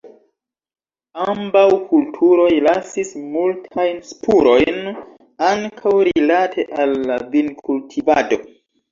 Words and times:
Ambaŭ 1.23 1.65
kulturoj 1.89 2.53
lasis 2.67 3.11
multajn 3.33 3.99
spurojn, 4.11 4.79
ankaŭ 5.49 5.93
rilate 6.07 6.65
al 6.85 6.97
la 7.11 7.19
vinkultivado. 7.37 8.41